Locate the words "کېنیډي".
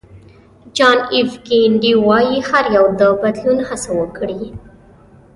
1.45-1.93